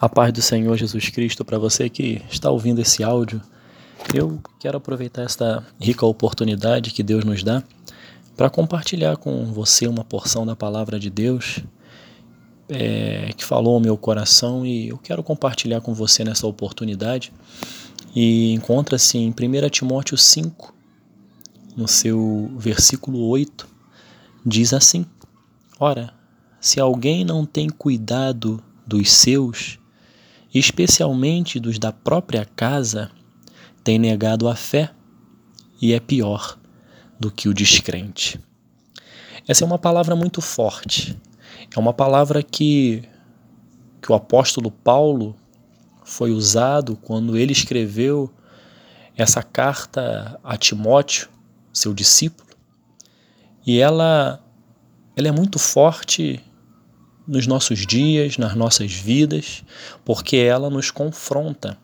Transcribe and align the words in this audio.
A 0.00 0.08
paz 0.08 0.32
do 0.32 0.40
Senhor 0.40 0.76
Jesus 0.76 1.08
Cristo 1.08 1.44
para 1.44 1.58
você 1.58 1.88
que 1.88 2.22
está 2.30 2.48
ouvindo 2.50 2.80
esse 2.80 3.02
áudio. 3.02 3.42
Eu 4.14 4.40
quero 4.60 4.78
aproveitar 4.78 5.22
esta 5.22 5.66
rica 5.80 6.06
oportunidade 6.06 6.92
que 6.92 7.02
Deus 7.02 7.24
nos 7.24 7.42
dá 7.42 7.64
para 8.36 8.48
compartilhar 8.48 9.16
com 9.16 9.46
você 9.46 9.88
uma 9.88 10.04
porção 10.04 10.46
da 10.46 10.54
palavra 10.54 11.00
de 11.00 11.10
Deus 11.10 11.64
é, 12.68 13.32
que 13.36 13.44
falou 13.44 13.74
ao 13.74 13.80
meu 13.80 13.96
coração 13.96 14.64
e 14.64 14.88
eu 14.88 14.98
quero 14.98 15.20
compartilhar 15.20 15.80
com 15.80 15.92
você 15.92 16.22
nessa 16.22 16.46
oportunidade. 16.46 17.32
E 18.14 18.52
encontra-se 18.52 19.18
em 19.18 19.30
1 19.30 19.68
Timóteo 19.68 20.16
5, 20.16 20.74
no 21.76 21.88
seu 21.88 22.48
versículo 22.56 23.26
8, 23.26 23.66
diz 24.46 24.72
assim: 24.72 25.04
Ora, 25.80 26.12
se 26.60 26.78
alguém 26.78 27.24
não 27.24 27.44
tem 27.44 27.68
cuidado 27.68 28.62
dos 28.86 29.10
seus, 29.10 29.77
especialmente 30.58 31.60
dos 31.60 31.78
da 31.78 31.92
própria 31.92 32.44
casa, 32.44 33.10
tem 33.84 33.98
negado 33.98 34.48
a 34.48 34.54
fé 34.54 34.90
e 35.80 35.92
é 35.92 36.00
pior 36.00 36.58
do 37.18 37.30
que 37.30 37.48
o 37.48 37.54
descrente. 37.54 38.40
Essa 39.46 39.64
é 39.64 39.66
uma 39.66 39.78
palavra 39.78 40.14
muito 40.14 40.40
forte. 40.40 41.16
É 41.74 41.78
uma 41.78 41.92
palavra 41.92 42.42
que, 42.42 43.02
que 44.00 44.12
o 44.12 44.14
apóstolo 44.14 44.70
Paulo 44.70 45.34
foi 46.04 46.30
usado 46.30 46.96
quando 46.96 47.36
ele 47.36 47.52
escreveu 47.52 48.32
essa 49.16 49.42
carta 49.42 50.38
a 50.44 50.56
Timóteo, 50.56 51.28
seu 51.72 51.92
discípulo. 51.92 52.48
E 53.66 53.78
ela, 53.78 54.42
ela 55.16 55.28
é 55.28 55.32
muito 55.32 55.58
forte 55.58 56.42
nos 57.28 57.46
nossos 57.46 57.86
dias, 57.86 58.38
nas 58.38 58.54
nossas 58.54 58.92
vidas, 58.92 59.62
porque 60.04 60.36
ela 60.38 60.70
nos 60.70 60.90
confronta, 60.90 61.76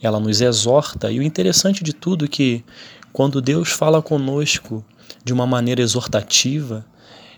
ela 0.00 0.18
nos 0.18 0.40
exorta. 0.40 1.12
E 1.12 1.18
o 1.18 1.22
interessante 1.22 1.84
de 1.84 1.92
tudo 1.92 2.24
é 2.24 2.28
que 2.28 2.64
quando 3.12 3.42
Deus 3.42 3.68
fala 3.68 4.00
conosco 4.00 4.82
de 5.22 5.32
uma 5.32 5.46
maneira 5.46 5.82
exortativa, 5.82 6.84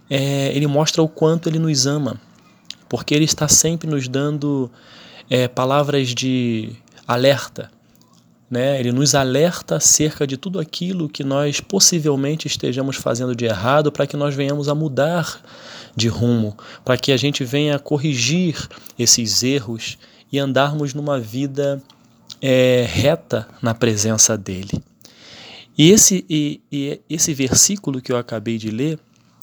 é, 0.08 0.54
ele 0.54 0.66
mostra 0.66 1.02
o 1.02 1.08
quanto 1.08 1.48
ele 1.48 1.58
nos 1.58 1.86
ama, 1.86 2.20
porque 2.88 3.14
ele 3.14 3.24
está 3.24 3.48
sempre 3.48 3.88
nos 3.88 4.06
dando 4.08 4.70
é, 5.28 5.48
palavras 5.48 6.14
de 6.14 6.72
alerta. 7.06 7.70
Né? 8.50 8.80
Ele 8.80 8.92
nos 8.92 9.14
alerta 9.14 9.76
acerca 9.76 10.26
de 10.26 10.36
tudo 10.36 10.58
aquilo 10.58 11.08
que 11.08 11.22
nós 11.22 11.60
possivelmente 11.60 12.46
estejamos 12.46 12.96
fazendo 12.96 13.34
de 13.34 13.44
errado 13.44 13.92
para 13.92 14.06
que 14.06 14.16
nós 14.16 14.34
venhamos 14.34 14.68
a 14.68 14.74
mudar 14.74 15.42
de 15.94 16.08
rumo, 16.08 16.56
para 16.84 16.96
que 16.96 17.12
a 17.12 17.16
gente 17.16 17.44
venha 17.44 17.78
corrigir 17.78 18.56
esses 18.98 19.42
erros 19.42 19.98
e 20.32 20.38
andarmos 20.38 20.94
numa 20.94 21.18
vida 21.18 21.82
é, 22.40 22.86
reta 22.88 23.46
na 23.60 23.74
presença 23.74 24.36
dele. 24.36 24.82
E 25.76 25.90
esse, 25.90 26.24
e, 26.28 26.60
e 26.72 27.00
esse 27.08 27.34
versículo 27.34 28.00
que 28.00 28.10
eu 28.10 28.16
acabei 28.16 28.58
de 28.58 28.70
ler, 28.70 28.98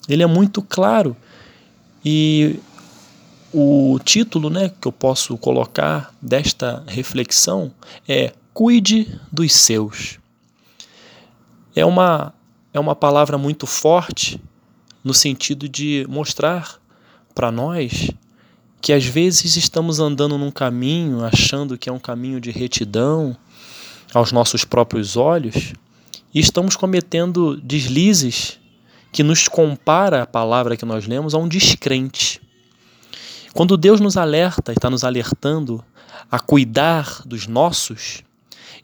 ele 0.09 0.23
é 0.23 0.27
muito 0.27 0.61
claro 0.61 1.15
e 2.03 2.59
o 3.53 3.97
título 4.03 4.49
né, 4.49 4.69
que 4.81 4.87
eu 4.87 4.91
posso 4.91 5.37
colocar 5.37 6.13
desta 6.21 6.83
reflexão 6.87 7.71
é 8.07 8.33
Cuide 8.55 9.19
dos 9.29 9.51
seus. 9.51 10.17
É 11.75 11.85
uma, 11.85 12.33
é 12.73 12.79
uma 12.79 12.95
palavra 12.95 13.37
muito 13.37 13.67
forte 13.67 14.41
no 15.03 15.13
sentido 15.13 15.67
de 15.67 16.05
mostrar 16.07 16.79
para 17.35 17.51
nós 17.51 18.11
que 18.79 18.93
às 18.93 19.03
vezes 19.03 19.57
estamos 19.57 19.99
andando 19.99 20.37
num 20.37 20.51
caminho 20.51 21.25
achando 21.25 21.77
que 21.77 21.89
é 21.89 21.91
um 21.91 21.99
caminho 21.99 22.39
de 22.39 22.49
retidão 22.49 23.35
aos 24.13 24.31
nossos 24.31 24.63
próprios 24.63 25.17
olhos 25.17 25.73
e 26.33 26.39
estamos 26.39 26.77
cometendo 26.77 27.57
deslizes 27.57 28.57
que 29.11 29.21
nos 29.21 29.49
compara 29.49 30.21
a 30.21 30.25
palavra 30.25 30.77
que 30.77 30.85
nós 30.85 31.05
lemos 31.05 31.35
a 31.35 31.37
um 31.37 31.49
descrente. 31.49 32.41
Quando 33.53 33.75
Deus 33.75 33.99
nos 33.99 34.15
alerta 34.15 34.71
está 34.71 34.89
nos 34.89 35.03
alertando 35.03 35.83
a 36.31 36.39
cuidar 36.39 37.21
dos 37.25 37.47
nossos, 37.47 38.23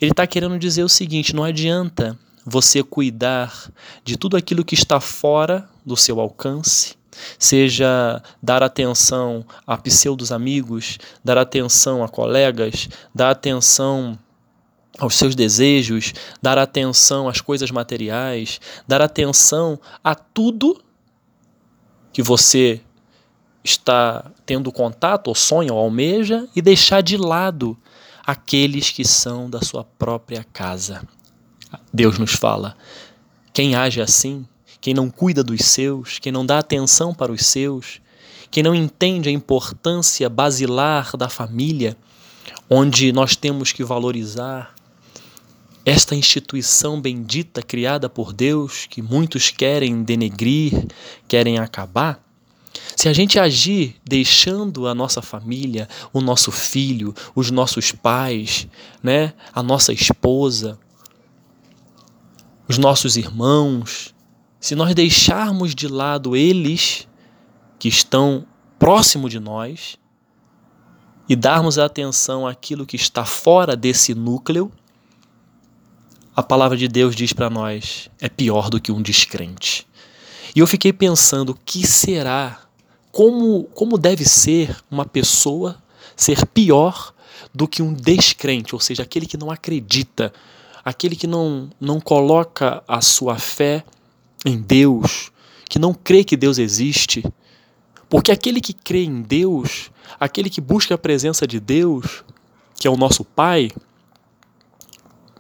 Ele 0.01 0.12
está 0.12 0.25
querendo 0.25 0.57
dizer 0.57 0.84
o 0.84 0.89
seguinte: 0.89 1.35
não 1.35 1.44
adianta 1.44 2.17
você 2.44 2.81
cuidar 2.81 3.72
de 4.03 4.17
tudo 4.17 4.35
aquilo 4.35 4.66
que 4.66 4.73
está 4.73 5.00
fora 5.00 5.69
do 5.85 5.95
seu 5.95 6.19
alcance, 6.19 6.95
seja 7.38 8.22
dar 8.41 8.63
atenção 8.63 9.45
a 9.66 9.78
pseudos 9.78 10.31
amigos, 10.31 10.97
dar 11.23 11.38
atenção 11.38 12.03
a 12.03 12.09
colegas, 12.09 12.89
dar 13.13 13.29
atenção 13.29 14.17
aos 14.97 15.16
seus 15.16 15.35
desejos, 15.35 16.13
dar 16.41 16.57
atenção 16.57 17.29
às 17.29 17.39
coisas 17.39 17.69
materiais, 17.69 18.59
dar 18.88 19.01
atenção 19.01 19.79
a 20.03 20.16
tudo 20.16 20.83
que 22.12 22.23
você 22.23 22.81
está 23.63 24.31
tendo 24.45 24.72
contato, 24.72 25.28
ou 25.28 25.35
sonha, 25.35 25.72
ou 25.72 25.79
almeja, 25.79 26.47
e 26.56 26.62
deixar 26.62 27.01
de 27.01 27.16
lado 27.16 27.78
aqueles 28.25 28.89
que 28.89 29.05
são 29.05 29.49
da 29.49 29.61
sua 29.61 29.83
própria 29.83 30.43
casa. 30.43 31.07
Deus 31.93 32.17
nos 32.17 32.33
fala: 32.33 32.75
quem 33.53 33.75
age 33.75 34.01
assim, 34.01 34.45
quem 34.79 34.93
não 34.93 35.09
cuida 35.09 35.43
dos 35.43 35.65
seus, 35.65 36.19
quem 36.19 36.31
não 36.31 36.45
dá 36.45 36.59
atenção 36.59 37.13
para 37.13 37.31
os 37.31 37.45
seus, 37.45 38.01
quem 38.49 38.63
não 38.63 38.75
entende 38.75 39.29
a 39.29 39.31
importância 39.31 40.29
basilar 40.29 41.15
da 41.15 41.29
família, 41.29 41.97
onde 42.69 43.11
nós 43.11 43.35
temos 43.35 43.71
que 43.71 43.83
valorizar 43.83 44.73
esta 45.85 46.15
instituição 46.15 47.01
bendita 47.01 47.61
criada 47.61 48.07
por 48.07 48.33
Deus, 48.33 48.85
que 48.88 49.01
muitos 49.01 49.49
querem 49.49 50.03
denegrir, 50.03 50.88
querem 51.27 51.57
acabar. 51.57 52.23
Se 52.96 53.09
a 53.09 53.14
gente 53.14 53.40
agir 53.40 53.96
deixando 54.06 54.88
a 54.88 54.94
nossa 54.94 55.22
família, 55.22 55.88
o 56.12 56.22
nosso 56.22 56.52
filho, 56.52 57.14
os 57.36 57.50
nossos 57.52 57.92
pais, 57.92 58.68
né, 59.02 59.34
a 59.53 59.64
nossa 59.64 59.92
esposa, 59.94 60.78
os 62.68 62.78
nossos 62.78 63.18
irmãos, 63.18 64.14
se 64.59 64.75
nós 64.75 64.94
deixarmos 64.94 65.74
de 65.74 65.88
lado 65.88 66.36
eles 66.36 67.08
que 67.80 67.88
estão 67.88 68.46
próximo 68.78 69.28
de 69.28 69.40
nós 69.40 69.98
e 71.28 71.36
darmos 71.36 71.80
atenção 71.80 72.46
àquilo 72.46 72.86
que 72.86 72.96
está 72.96 73.25
fora 73.25 73.75
desse 73.75 74.13
núcleo, 74.13 74.72
a 76.36 76.44
palavra 76.44 76.78
de 76.78 76.88
Deus 76.88 77.16
diz 77.16 77.34
para 77.34 77.50
nós: 77.50 78.09
é 78.19 78.30
pior 78.30 78.69
do 78.69 78.80
que 78.80 78.92
um 78.92 79.02
descrente. 79.02 79.88
E 80.56 80.59
eu 80.59 80.68
fiquei 80.68 80.92
pensando, 80.92 81.52
o 81.52 81.58
que 81.66 81.86
será? 81.86 82.62
Como, 83.11 83.66
como 83.73 83.97
deve 83.97 84.25
ser 84.25 84.75
uma 84.89 85.05
pessoa 85.05 85.81
ser 86.16 86.45
pior 86.47 87.13
do 87.53 87.67
que 87.67 87.81
um 87.81 87.94
descrente, 87.94 88.73
ou 88.73 88.79
seja, 88.79 89.03
aquele 89.03 89.25
que 89.25 89.38
não 89.38 89.51
acredita 89.51 90.33
aquele 90.83 91.16
que 91.16 91.27
não, 91.27 91.69
não 91.79 92.00
coloca 92.00 92.83
a 92.88 93.01
sua 93.01 93.38
fé 93.38 93.83
em 94.45 94.59
Deus, 94.59 95.31
que 95.69 95.79
não 95.79 95.94
crê 95.94 96.23
que 96.23 96.35
Deus 96.35 96.57
existe. 96.57 97.23
Porque 98.09 98.31
aquele 98.31 98.59
que 98.59 98.73
crê 98.73 99.03
em 99.03 99.21
Deus, 99.21 99.91
aquele 100.19 100.50
que 100.50 100.59
busca 100.59 100.95
a 100.95 100.97
presença 100.97 101.47
de 101.47 101.59
Deus, 101.59 102.23
que 102.75 102.88
é 102.88 102.91
o 102.91 102.97
nosso 102.97 103.23
Pai, 103.23 103.71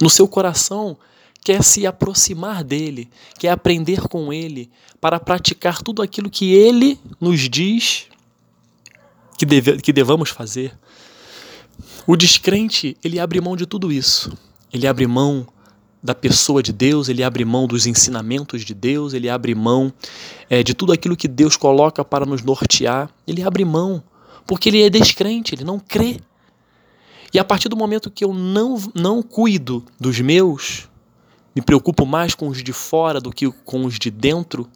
no 0.01 0.09
seu 0.09 0.27
coração 0.27 0.97
quer 1.43 1.63
se 1.63 1.85
aproximar 1.85 2.63
dele, 2.63 3.09
quer 3.39 3.49
aprender 3.49 4.01
com 4.01 4.31
ele, 4.31 4.69
para 4.99 5.19
praticar 5.19 5.81
tudo 5.81 6.01
aquilo 6.01 6.29
que 6.29 6.53
ele 6.53 6.99
nos 7.19 7.49
diz 7.49 8.07
que, 9.37 9.45
deve, 9.45 9.77
que 9.77 9.91
devamos 9.91 10.29
fazer. 10.29 10.77
O 12.05 12.15
descrente, 12.15 12.95
ele 13.03 13.19
abre 13.19 13.41
mão 13.41 13.55
de 13.55 13.65
tudo 13.65 13.91
isso 13.91 14.31
ele 14.71 14.87
abre 14.87 15.05
mão 15.05 15.47
da 16.01 16.15
pessoa 16.15 16.63
de 16.63 16.73
Deus, 16.73 17.09
ele 17.09 17.23
abre 17.23 17.45
mão 17.45 17.67
dos 17.67 17.85
ensinamentos 17.85 18.63
de 18.63 18.73
Deus, 18.73 19.13
ele 19.13 19.29
abre 19.29 19.53
mão 19.53 19.93
é, 20.49 20.63
de 20.63 20.73
tudo 20.73 20.91
aquilo 20.91 21.15
que 21.15 21.27
Deus 21.27 21.55
coloca 21.55 22.03
para 22.03 22.25
nos 22.25 22.41
nortear, 22.41 23.09
ele 23.27 23.43
abre 23.43 23.63
mão, 23.63 24.01
porque 24.47 24.69
ele 24.69 24.81
é 24.81 24.89
descrente, 24.89 25.53
ele 25.53 25.63
não 25.63 25.79
crê. 25.79 26.19
E 27.33 27.37
a 27.37 27.43
partir 27.43 27.69
do 27.69 27.77
momento 27.77 28.09
que 28.09 28.25
eu 28.25 28.33
não, 28.33 28.81
não 28.95 29.21
cuido 29.21 29.85
dos 29.99 30.19
meus, 30.19 30.89
me 31.55 31.61
preocupo 31.61 32.05
mais 32.05 32.33
com 32.33 32.47
os 32.47 32.63
de 32.63 32.73
fora 32.73 33.19
do 33.19 33.31
que 33.31 33.49
com 33.51 33.85
os 33.85 33.99
de 33.99 34.09
dentro, 34.09 34.69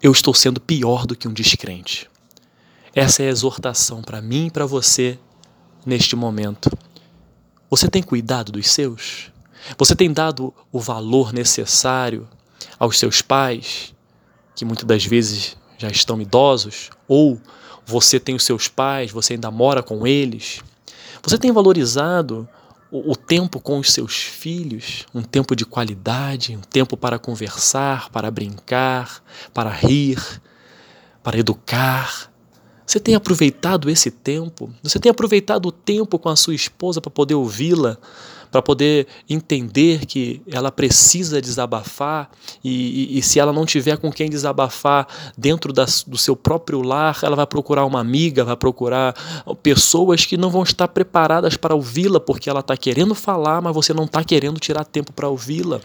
eu 0.00 0.12
estou 0.12 0.34
sendo 0.34 0.60
pior 0.60 1.06
do 1.06 1.16
que 1.16 1.26
um 1.26 1.32
descrente. 1.32 2.10
Essa 2.94 3.22
é 3.22 3.26
a 3.26 3.30
exortação 3.30 4.02
para 4.02 4.22
mim 4.22 4.46
e 4.46 4.50
para 4.50 4.66
você 4.66 5.18
neste 5.84 6.14
momento. 6.14 6.70
Você 7.68 7.88
tem 7.88 8.02
cuidado 8.02 8.52
dos 8.52 8.70
seus? 8.70 9.32
Você 9.76 9.96
tem 9.96 10.12
dado 10.12 10.54
o 10.70 10.78
valor 10.78 11.32
necessário 11.32 12.28
aos 12.78 12.98
seus 12.98 13.20
pais, 13.20 13.94
que 14.54 14.64
muitas 14.64 14.84
das 14.84 15.04
vezes 15.04 15.56
já 15.76 15.88
estão 15.88 16.20
idosos, 16.20 16.90
ou 17.08 17.40
você 17.86 18.20
tem 18.20 18.34
os 18.34 18.44
seus 18.44 18.68
pais, 18.68 19.10
você 19.10 19.32
ainda 19.32 19.50
mora 19.50 19.82
com 19.82 20.06
eles? 20.06 20.60
Você 21.22 21.38
tem 21.38 21.50
valorizado 21.50 22.48
o, 22.96 23.16
tempo 23.16 23.58
com 23.58 23.80
os 23.80 23.92
seus 23.92 24.14
filhos, 24.14 25.04
um 25.12 25.22
tempo 25.22 25.56
de 25.56 25.64
qualidade, 25.64 26.56
um 26.56 26.60
tempo 26.60 26.96
para 26.96 27.18
conversar, 27.18 28.08
para 28.10 28.30
brincar, 28.30 29.20
para 29.52 29.68
rir, 29.70 30.22
para 31.20 31.38
educar? 31.38 32.30
Você 32.86 33.00
tem 33.00 33.16
aproveitado 33.16 33.90
esse 33.90 34.12
tempo? 34.12 34.72
Você 34.80 35.00
tem 35.00 35.10
aproveitado 35.10 35.66
o 35.66 35.72
tempo 35.72 36.20
com 36.20 36.28
a 36.28 36.36
sua 36.36 36.54
esposa 36.54 37.00
para 37.00 37.10
poder 37.10 37.34
ouvi-la, 37.34 37.98
para 38.54 38.62
poder 38.62 39.08
entender 39.28 40.06
que 40.06 40.40
ela 40.46 40.70
precisa 40.70 41.42
desabafar 41.42 42.30
e, 42.62 43.16
e, 43.16 43.18
e, 43.18 43.22
se 43.22 43.40
ela 43.40 43.52
não 43.52 43.66
tiver 43.66 43.96
com 43.96 44.12
quem 44.12 44.30
desabafar 44.30 45.08
dentro 45.36 45.72
das, 45.72 46.04
do 46.04 46.16
seu 46.16 46.36
próprio 46.36 46.80
lar, 46.80 47.18
ela 47.24 47.34
vai 47.34 47.48
procurar 47.48 47.84
uma 47.84 47.98
amiga, 47.98 48.44
vai 48.44 48.56
procurar 48.56 49.12
pessoas 49.60 50.24
que 50.24 50.36
não 50.36 50.50
vão 50.50 50.62
estar 50.62 50.86
preparadas 50.86 51.56
para 51.56 51.74
ouvi-la 51.74 52.20
porque 52.20 52.48
ela 52.48 52.60
está 52.60 52.76
querendo 52.76 53.12
falar, 53.12 53.60
mas 53.60 53.74
você 53.74 53.92
não 53.92 54.04
está 54.04 54.22
querendo 54.22 54.60
tirar 54.60 54.84
tempo 54.84 55.12
para 55.12 55.28
ouvi-la. 55.28 55.80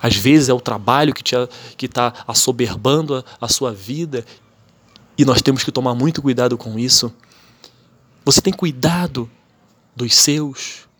Às 0.00 0.14
vezes 0.14 0.48
é 0.48 0.54
o 0.54 0.60
trabalho 0.60 1.12
que 1.12 1.22
está 1.22 1.48
que 1.76 1.88
tá 1.88 2.12
assoberbando 2.28 3.16
a, 3.16 3.24
a 3.40 3.48
sua 3.48 3.72
vida 3.72 4.24
e 5.18 5.24
nós 5.24 5.42
temos 5.42 5.64
que 5.64 5.72
tomar 5.72 5.96
muito 5.96 6.22
cuidado 6.22 6.56
com 6.56 6.78
isso. 6.78 7.12
Você 8.24 8.40
tem 8.40 8.52
cuidado 8.52 9.28
dos 9.96 10.14
seus? 10.14 10.91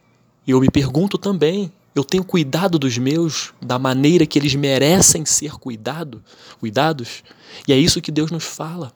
E 0.46 0.50
eu 0.50 0.60
me 0.60 0.70
pergunto 0.70 1.16
também, 1.16 1.70
eu 1.94 2.02
tenho 2.02 2.24
cuidado 2.24 2.78
dos 2.78 2.96
meus 2.98 3.52
da 3.60 3.78
maneira 3.78 4.26
que 4.26 4.38
eles 4.38 4.54
merecem 4.54 5.24
ser 5.24 5.52
cuidado, 5.52 6.22
cuidados? 6.58 7.22
E 7.68 7.72
é 7.72 7.76
isso 7.76 8.00
que 8.00 8.10
Deus 8.10 8.30
nos 8.30 8.44
fala. 8.44 8.92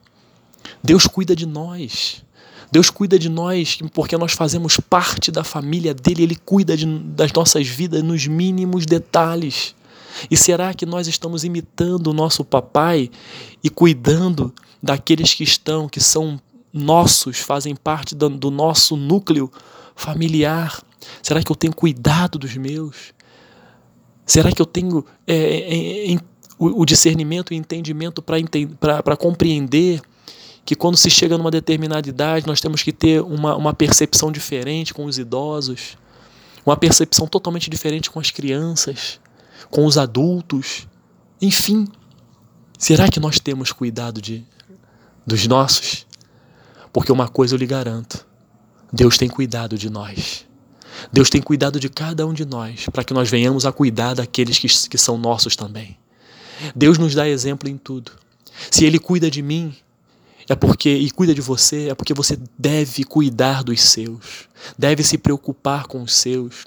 Deus 0.82 1.06
cuida 1.06 1.36
de 1.36 1.46
nós. 1.46 2.24
Deus 2.72 2.90
cuida 2.90 3.18
de 3.18 3.28
nós 3.28 3.78
porque 3.92 4.16
nós 4.16 4.32
fazemos 4.32 4.78
parte 4.78 5.30
da 5.30 5.44
família 5.44 5.94
dele, 5.94 6.22
ele 6.22 6.36
cuida 6.36 6.76
de, 6.76 6.86
das 6.86 7.32
nossas 7.32 7.66
vidas 7.66 8.02
nos 8.02 8.26
mínimos 8.26 8.86
detalhes. 8.86 9.74
E 10.30 10.36
será 10.36 10.72
que 10.72 10.86
nós 10.86 11.06
estamos 11.06 11.44
imitando 11.44 12.08
o 12.08 12.14
nosso 12.14 12.44
papai 12.44 13.10
e 13.62 13.68
cuidando 13.68 14.52
daqueles 14.82 15.34
que 15.34 15.44
estão, 15.44 15.88
que 15.88 16.00
são 16.00 16.40
nossos, 16.72 17.38
fazem 17.38 17.74
parte 17.74 18.14
do, 18.14 18.28
do 18.28 18.50
nosso 18.50 18.96
núcleo 18.96 19.50
familiar? 19.96 20.80
Será 21.22 21.42
que 21.42 21.50
eu 21.50 21.56
tenho 21.56 21.74
cuidado 21.74 22.38
dos 22.38 22.56
meus? 22.56 23.14
Será 24.24 24.52
que 24.52 24.60
eu 24.60 24.66
tenho 24.66 25.04
é, 25.26 25.34
é, 25.34 26.12
é, 26.12 26.16
o, 26.58 26.82
o 26.82 26.84
discernimento 26.84 27.52
e 27.52 27.56
entendimento 27.56 28.22
para 28.22 29.16
compreender 29.16 30.00
que 30.64 30.74
quando 30.74 30.96
se 30.96 31.08
chega 31.08 31.38
numa 31.38 31.50
determinada 31.50 32.08
idade 32.08 32.46
nós 32.46 32.60
temos 32.60 32.82
que 32.82 32.92
ter 32.92 33.22
uma, 33.22 33.56
uma 33.56 33.72
percepção 33.72 34.32
diferente 34.32 34.92
com 34.92 35.04
os 35.04 35.16
idosos, 35.16 35.96
uma 36.64 36.76
percepção 36.76 37.28
totalmente 37.28 37.70
diferente 37.70 38.10
com 38.10 38.18
as 38.18 38.32
crianças, 38.32 39.20
com 39.70 39.86
os 39.86 39.96
adultos, 39.96 40.88
enfim. 41.40 41.86
Será 42.76 43.08
que 43.08 43.20
nós 43.20 43.38
temos 43.38 43.70
cuidado 43.70 44.20
de, 44.20 44.44
dos 45.24 45.46
nossos? 45.46 46.04
Porque 46.92 47.12
uma 47.12 47.28
coisa 47.28 47.54
eu 47.54 47.58
lhe 47.58 47.66
garanto: 47.66 48.25
Deus 48.92 49.18
tem 49.18 49.28
cuidado 49.28 49.76
de 49.76 49.90
nós. 49.90 50.46
Deus 51.12 51.28
tem 51.28 51.42
cuidado 51.42 51.78
de 51.78 51.88
cada 51.88 52.26
um 52.26 52.32
de 52.32 52.44
nós, 52.44 52.86
para 52.92 53.04
que 53.04 53.12
nós 53.12 53.28
venhamos 53.28 53.66
a 53.66 53.72
cuidar 53.72 54.14
daqueles 54.14 54.58
que, 54.58 54.68
que 54.88 54.98
são 54.98 55.18
nossos 55.18 55.54
também. 55.56 55.96
Deus 56.74 56.96
nos 56.98 57.14
dá 57.14 57.28
exemplo 57.28 57.68
em 57.68 57.76
tudo. 57.76 58.12
Se 58.70 58.84
Ele 58.84 58.98
cuida 58.98 59.30
de 59.30 59.42
mim, 59.42 59.74
é 60.48 60.54
porque 60.54 60.90
e 60.90 61.10
cuida 61.10 61.34
de 61.34 61.40
você, 61.40 61.88
é 61.90 61.94
porque 61.94 62.14
você 62.14 62.38
deve 62.58 63.04
cuidar 63.04 63.62
dos 63.62 63.80
seus, 63.82 64.48
deve 64.78 65.02
se 65.02 65.18
preocupar 65.18 65.86
com 65.86 66.02
os 66.02 66.14
seus 66.14 66.64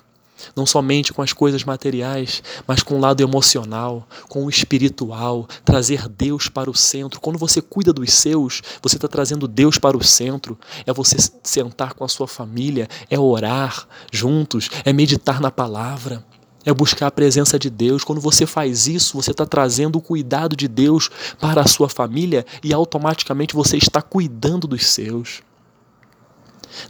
não 0.56 0.65
somente 0.65 1.13
com 1.13 1.21
as 1.21 1.33
coisas 1.33 1.63
materiais, 1.63 2.44
mas 2.68 2.83
com 2.83 2.95
o 2.95 3.00
lado 3.00 3.21
emocional, 3.21 4.07
com 4.27 4.45
o 4.45 4.50
espiritual, 4.50 5.47
trazer 5.63 6.07
Deus 6.07 6.47
para 6.47 6.69
o 6.69 6.75
centro. 6.75 7.19
Quando 7.19 7.39
você 7.39 7.62
cuida 7.62 7.94
dos 7.94 8.13
seus, 8.13 8.62
você 8.81 8.95
está 8.95 9.07
trazendo 9.07 9.47
Deus 9.47 9.77
para 9.77 9.97
o 9.97 10.03
centro. 10.03 10.57
É 10.86 10.94
você 10.94 11.18
sentar 11.44 11.94
com 11.94 12.03
a 12.03 12.09
sua 12.09 12.27
família, 12.27 12.88
é 13.09 13.19
orar 13.19 13.88
juntos, 14.12 14.69
é 14.86 14.94
meditar 14.94 15.39
na 15.39 15.51
palavra. 15.51 16.24
É 16.65 16.74
buscar 16.74 17.07
a 17.07 17.12
presença 17.12 17.57
de 17.57 17.69
Deus. 17.69 18.03
Quando 18.03 18.19
você 18.19 18.45
faz 18.45 18.85
isso, 18.85 19.15
você 19.15 19.31
está 19.31 19.45
trazendo 19.45 19.97
o 19.97 20.01
cuidado 20.01 20.57
de 20.57 20.68
Deus 20.68 21.09
para 21.39 21.62
a 21.62 21.68
sua 21.68 21.88
família 21.88 22.45
e 22.62 22.74
automaticamente 22.74 23.56
você 23.56 23.77
está 23.77 24.01
cuidando 24.01 24.68
dos 24.68 24.85
seus. 24.85 25.42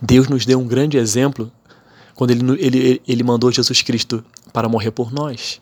Deus 0.02 0.28
nos 0.28 0.46
deu 0.46 0.60
um 0.60 0.68
grande 0.68 0.98
exemplo 0.98 1.52
quando 2.20 2.32
ele, 2.32 2.44
ele, 2.60 3.02
ele 3.08 3.24
mandou 3.24 3.50
Jesus 3.50 3.82
Cristo 3.82 4.22
para 4.52 4.68
morrer 4.68 4.92
por 4.92 5.10
nós. 5.10 5.62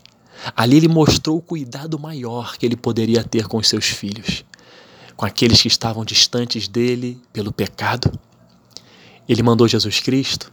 Ali 0.56 0.78
ele 0.78 0.88
mostrou 0.88 1.38
o 1.38 1.42
cuidado 1.42 2.00
maior 2.00 2.58
que 2.58 2.66
ele 2.66 2.76
poderia 2.76 3.24
ter 3.24 3.48
com 3.48 3.58
os 3.58 3.68
seus 3.68 3.86
filhos, 3.86 4.44
com 5.16 5.24
aqueles 5.24 5.62
que 5.62 5.68
estavam 5.68 6.04
distantes 6.04 6.68
dele 6.68 7.22
pelo 7.32 7.52
pecado. 7.52 8.12
Ele 9.30 9.44
mandou 9.44 9.68
Jesus 9.68 10.00
Cristo 10.00 10.52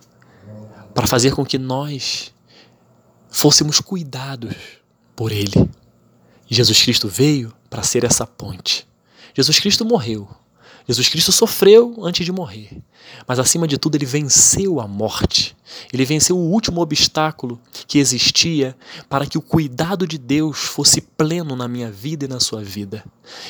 para 0.93 1.07
fazer 1.07 1.35
com 1.35 1.43
que 1.43 1.57
nós 1.57 2.35
fôssemos 3.31 3.81
cuidados 3.81 4.55
por 5.17 5.33
ele. 5.33 5.71
Jesus 6.47 6.83
Cristo 6.83 7.09
veio 7.09 7.51
para 7.71 7.83
ser 7.83 8.05
essa 8.05 8.27
ponte. 8.27 8.87
Jesus 9.35 9.59
Cristo 9.59 9.87
morreu 9.87 10.29
Jesus 10.87 11.09
Cristo 11.09 11.33
sofreu 11.33 11.97
antes 12.03 12.27
de 12.27 12.33
morrer, 12.33 12.83
mas 13.27 13.39
acima 13.39 13.67
de 13.67 13.79
tudo 13.79 13.97
ele 13.97 14.05
venceu 14.05 14.81
a 14.81 14.87
morte. 14.87 15.57
Ele 15.93 16.05
venceu 16.05 16.37
o 16.37 16.51
último 16.51 16.81
obstáculo 16.81 17.59
que 17.87 17.99
existia 17.99 18.77
para 19.09 19.27
que 19.27 19.39
o 19.39 19.43
cuidado 19.43 20.07
de 20.07 20.19
Deus 20.19 20.59
fosse 20.59 21.01
pleno 21.01 21.57
na 21.57 21.67
minha 21.67 21.91
vida 21.91 22.27
e 22.27 22.29
na 22.29 22.39
sua 22.39 22.63
vida. 22.63 23.03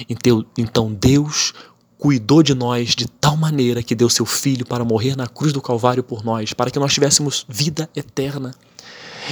Então, 0.08 0.46
então 0.56 0.92
Deus 0.92 1.52
cuidou 1.98 2.42
de 2.42 2.54
nós 2.54 2.90
de 2.90 3.08
tal 3.08 3.36
maneira 3.36 3.82
que 3.82 3.94
deu 3.94 4.08
seu 4.08 4.26
filho 4.26 4.64
para 4.64 4.84
morrer 4.84 5.16
na 5.16 5.26
cruz 5.26 5.52
do 5.52 5.60
Calvário 5.62 6.04
por 6.04 6.24
nós, 6.24 6.52
para 6.52 6.70
que 6.70 6.78
nós 6.78 6.92
tivéssemos 6.92 7.44
vida 7.48 7.88
eterna. 7.96 8.54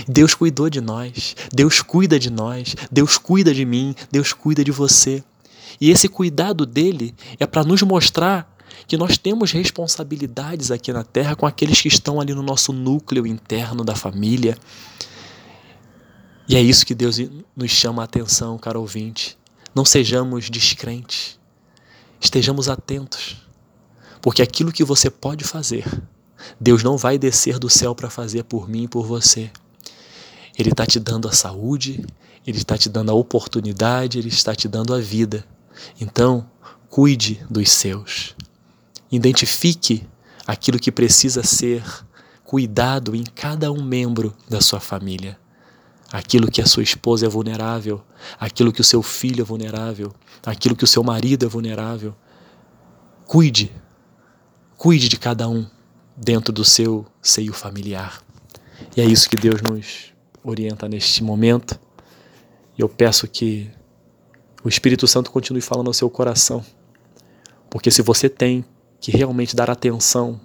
Deus 0.08 0.34
cuidou 0.34 0.70
de 0.70 0.81
nós, 0.81 1.37
Deus 1.52 1.82
cuida 1.82 2.19
de 2.19 2.31
nós, 2.31 2.75
Deus 2.90 3.19
cuida 3.19 3.52
de 3.52 3.64
mim, 3.64 3.94
Deus 4.10 4.32
cuida 4.32 4.64
de 4.64 4.70
você. 4.70 5.22
E 5.82 5.90
esse 5.90 6.08
cuidado 6.08 6.64
dele 6.64 7.12
é 7.40 7.44
para 7.44 7.64
nos 7.64 7.82
mostrar 7.82 8.56
que 8.87 8.96
nós 8.96 9.19
temos 9.19 9.50
responsabilidades 9.50 10.70
aqui 10.70 10.93
na 10.93 11.02
terra 11.02 11.34
com 11.34 11.44
aqueles 11.44 11.81
que 11.81 11.89
estão 11.89 12.20
ali 12.20 12.32
no 12.32 12.41
nosso 12.41 12.72
núcleo 12.72 13.27
interno 13.27 13.82
da 13.82 13.96
família. 13.96 14.56
E 16.48 16.55
é 16.55 16.62
isso 16.62 16.86
que 16.86 16.94
Deus 16.94 17.19
nos 17.56 17.72
chama 17.72 18.01
a 18.01 18.05
atenção, 18.05 18.56
caro 18.58 18.79
ouvinte. 18.81 19.36
Não 19.74 19.84
sejamos 19.84 20.48
descrentes. 20.48 21.36
Estejamos 22.20 22.69
atentos. 22.69 23.44
Porque 24.20 24.41
aquilo 24.41 24.70
que 24.70 24.84
você 24.84 25.10
pode 25.10 25.43
fazer, 25.43 25.84
Deus 26.60 26.84
não 26.84 26.96
vai 26.96 27.19
descer 27.19 27.58
do 27.58 27.69
céu 27.69 27.93
para 27.93 28.08
fazer 28.08 28.44
por 28.44 28.69
mim 28.69 28.84
e 28.84 28.89
por 28.89 29.05
você. 29.05 29.51
Ele 30.56 30.70
está 30.70 30.86
te 30.86 31.01
dando 31.01 31.27
a 31.27 31.32
saúde, 31.32 32.06
Ele 32.46 32.58
está 32.58 32.79
te 32.79 32.89
dando 32.89 33.10
a 33.10 33.15
oportunidade, 33.15 34.20
Ele 34.20 34.29
está 34.29 34.55
te 34.55 34.69
dando 34.69 34.94
a 34.94 35.01
vida. 35.01 35.44
Então, 36.00 36.48
cuide 36.88 37.44
dos 37.48 37.70
seus. 37.70 38.34
Identifique 39.10 40.06
aquilo 40.46 40.79
que 40.79 40.93
precisa 40.93 41.43
ser 41.43 41.82
cuidado 42.44 43.17
em 43.17 43.24
cada 43.24 43.72
um 43.72 43.82
membro 43.82 44.34
da 44.48 44.60
sua 44.60 44.81
família. 44.81 45.38
Aquilo 46.12 46.50
que 46.50 46.60
a 46.60 46.67
sua 46.67 46.82
esposa 46.82 47.24
é 47.24 47.29
vulnerável, 47.29 48.02
aquilo 48.38 48.70
que 48.70 48.82
o 48.82 48.84
seu 48.84 49.02
filho 49.02 49.41
é 49.41 49.44
vulnerável, 49.44 50.12
aquilo 50.44 50.76
que 50.76 50.84
o 50.84 50.86
seu 50.86 51.02
marido 51.02 51.46
é 51.46 51.48
vulnerável. 51.48 52.14
Cuide, 53.26 53.72
cuide 54.76 55.08
de 55.08 55.17
cada 55.17 55.48
um 55.48 55.67
dentro 56.14 56.52
do 56.52 56.64
seu 56.64 57.06
seio 57.22 57.55
familiar. 57.55 58.22
E 58.94 59.00
é 59.00 59.05
isso 59.05 59.31
que 59.31 59.36
Deus 59.36 59.62
nos 59.62 60.12
orienta 60.44 60.88
neste 60.88 61.22
momento. 61.22 61.81
E 62.76 62.82
eu 62.82 62.88
peço 62.88 63.26
que 63.26 63.70
o 64.64 64.69
Espírito 64.69 65.06
Santo 65.06 65.31
continue 65.31 65.60
falando 65.60 65.88
ao 65.88 65.94
seu 65.94 66.08
coração. 66.08 66.64
Porque 67.69 67.90
se 67.90 68.02
você 68.02 68.28
tem 68.28 68.64
que 69.00 69.10
realmente 69.10 69.56
dar 69.56 69.70
atenção 69.70 70.40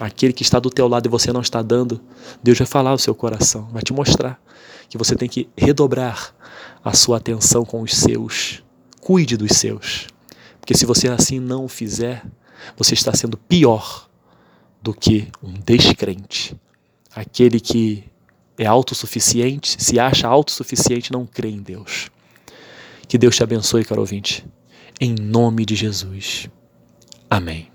àquele 0.00 0.32
que 0.32 0.42
está 0.42 0.58
do 0.58 0.70
teu 0.70 0.88
lado 0.88 1.06
e 1.06 1.10
você 1.10 1.32
não 1.32 1.40
está 1.40 1.60
dando, 1.60 2.00
Deus 2.42 2.58
vai 2.58 2.66
falar 2.66 2.90
ao 2.90 2.98
seu 2.98 3.14
coração, 3.14 3.68
vai 3.70 3.82
te 3.82 3.92
mostrar 3.92 4.40
que 4.88 4.96
você 4.96 5.14
tem 5.14 5.28
que 5.28 5.48
redobrar 5.56 6.34
a 6.82 6.94
sua 6.94 7.18
atenção 7.18 7.64
com 7.64 7.82
os 7.82 7.94
seus. 7.94 8.62
Cuide 9.00 9.36
dos 9.36 9.52
seus. 9.52 10.06
Porque 10.60 10.74
se 10.76 10.86
você 10.86 11.08
assim 11.08 11.38
não 11.38 11.64
o 11.64 11.68
fizer, 11.68 12.24
você 12.76 12.94
está 12.94 13.12
sendo 13.14 13.36
pior 13.36 14.08
do 14.80 14.94
que 14.94 15.28
um 15.42 15.52
descrente. 15.52 16.56
Aquele 17.14 17.60
que 17.60 18.04
é 18.56 18.66
autossuficiente, 18.66 19.82
se 19.82 19.98
acha 19.98 20.26
autossuficiente, 20.26 21.12
não 21.12 21.26
crê 21.26 21.50
em 21.50 21.60
Deus. 21.60 22.10
Que 23.08 23.16
Deus 23.16 23.34
te 23.34 23.42
abençoe, 23.42 23.84
caro 23.84 24.02
ouvinte. 24.02 24.46
Em 25.00 25.14
nome 25.14 25.64
de 25.64 25.74
Jesus. 25.74 26.48
Amém. 27.30 27.70